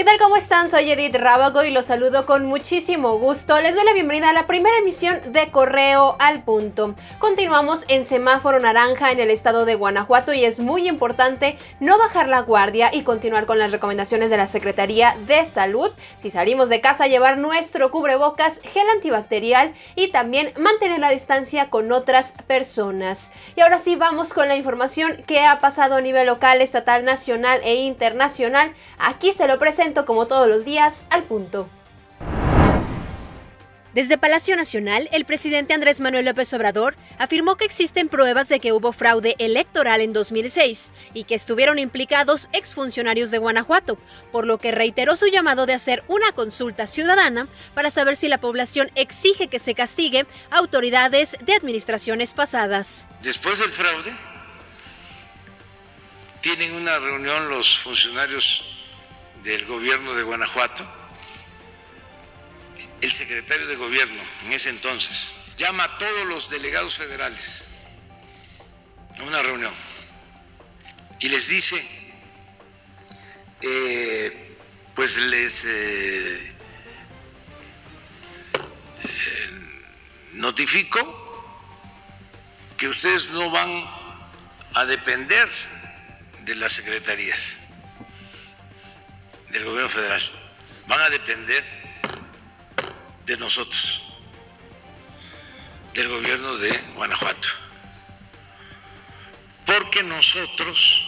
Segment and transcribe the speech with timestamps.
[0.00, 0.18] ¿Qué tal?
[0.18, 0.70] ¿Cómo están?
[0.70, 3.60] Soy Edith Rábago y los saludo con muchísimo gusto.
[3.60, 6.94] Les doy la bienvenida a la primera emisión de Correo al Punto.
[7.18, 12.28] Continuamos en semáforo naranja en el estado de Guanajuato y es muy importante no bajar
[12.28, 15.90] la guardia y continuar con las recomendaciones de la Secretaría de Salud.
[16.16, 21.92] Si salimos de casa, llevar nuestro cubrebocas, gel antibacterial y también mantener la distancia con
[21.92, 23.32] otras personas.
[23.54, 27.60] Y ahora sí, vamos con la información que ha pasado a nivel local, estatal, nacional
[27.64, 28.72] e internacional.
[28.98, 31.68] Aquí se lo presento como todos los días al punto.
[33.92, 38.72] Desde Palacio Nacional, el presidente Andrés Manuel López Obrador afirmó que existen pruebas de que
[38.72, 43.98] hubo fraude electoral en 2006 y que estuvieron implicados exfuncionarios de Guanajuato,
[44.30, 48.38] por lo que reiteró su llamado de hacer una consulta ciudadana para saber si la
[48.38, 53.08] población exige que se castigue a autoridades de administraciones pasadas.
[53.22, 54.12] Después del fraude,
[56.42, 58.69] tienen una reunión los funcionarios
[59.42, 60.86] del gobierno de Guanajuato,
[63.00, 67.68] el secretario de gobierno en ese entonces llama a todos los delegados federales
[69.18, 69.72] a una reunión
[71.18, 71.76] y les dice,
[73.60, 74.56] eh,
[74.94, 76.52] pues les eh,
[79.04, 79.50] eh,
[80.32, 81.18] notifico
[82.78, 83.84] que ustedes no van
[84.74, 85.48] a depender
[86.44, 87.59] de las secretarías
[89.50, 90.22] del gobierno federal
[90.86, 91.64] van a depender
[93.26, 94.02] de nosotros,
[95.94, 97.48] del gobierno de Guanajuato.
[99.66, 101.06] Porque nosotros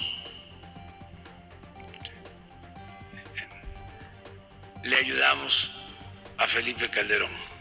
[4.84, 5.72] le ayudamos
[6.38, 7.51] a Felipe Calderón.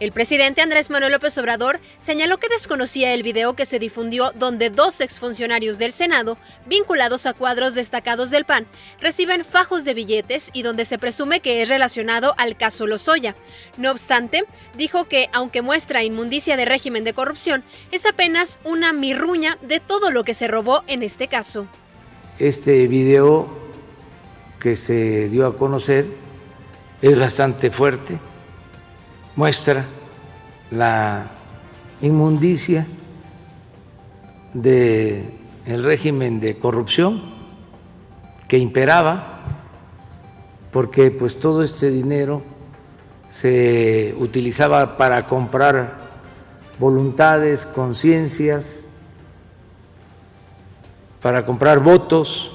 [0.00, 4.70] El presidente Andrés Manuel López Obrador señaló que desconocía el video que se difundió donde
[4.70, 8.66] dos exfuncionarios del Senado, vinculados a cuadros destacados del PAN,
[9.02, 13.36] reciben fajos de billetes y donde se presume que es relacionado al caso Lozoya.
[13.76, 19.58] No obstante, dijo que, aunque muestra inmundicia de régimen de corrupción, es apenas una mirruña
[19.60, 21.66] de todo lo que se robó en este caso.
[22.38, 23.54] Este video
[24.60, 26.06] que se dio a conocer
[27.02, 28.18] es bastante fuerte
[29.36, 29.86] muestra
[30.70, 31.26] la
[32.00, 32.86] inmundicia
[34.54, 35.34] del
[35.66, 37.22] el régimen de corrupción
[38.48, 39.40] que imperaba,
[40.72, 42.42] porque pues todo este dinero
[43.30, 45.98] se utilizaba para comprar
[46.78, 48.88] voluntades, conciencias,
[51.20, 52.52] para comprar votos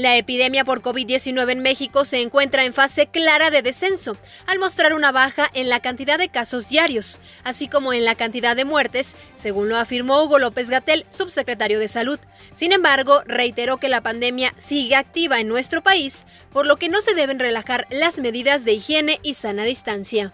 [0.00, 4.16] La epidemia por COVID-19 en México se encuentra en fase clara de descenso,
[4.46, 8.56] al mostrar una baja en la cantidad de casos diarios, así como en la cantidad
[8.56, 12.18] de muertes, según lo afirmó Hugo López Gatel, subsecretario de Salud.
[12.54, 17.02] Sin embargo, reiteró que la pandemia sigue activa en nuestro país, por lo que no
[17.02, 20.32] se deben relajar las medidas de higiene y sana distancia.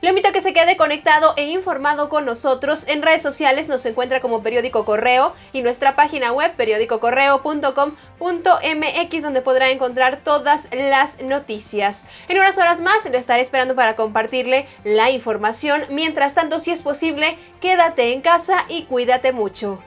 [0.00, 2.86] Le invito a que se quede conectado e informado con nosotros.
[2.88, 9.70] En redes sociales nos encuentra como Periódico Correo y nuestra página web periódicocorreo.com.mx donde podrá
[9.70, 12.06] encontrar todas las noticias.
[12.28, 15.82] En unas horas más lo estaré esperando para compartirle la información.
[15.90, 19.82] Mientras tanto, si es posible, quédate en casa y cuídate mucho.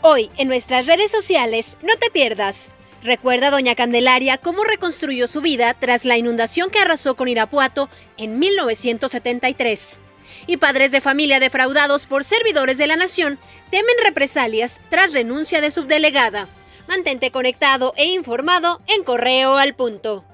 [0.00, 2.70] Hoy en nuestras redes sociales, no te pierdas.
[3.02, 8.38] Recuerda doña Candelaria cómo reconstruyó su vida tras la inundación que arrasó con Irapuato en
[8.38, 10.00] 1973.
[10.46, 13.38] Y padres de familia defraudados por servidores de la nación
[13.70, 16.48] temen represalias tras renuncia de subdelegada.
[16.88, 20.24] Mantente conectado e informado en Correo al Punto.